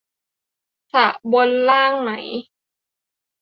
[0.93, 2.09] สระบนล่างไหม?